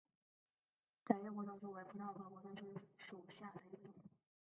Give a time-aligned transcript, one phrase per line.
[1.05, 3.93] 窄叶火筒树为葡萄科火筒树属下的一个种。